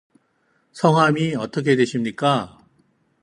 성함이 0.71 1.35
어떻게 1.35 1.75
되십니까? 1.75 2.57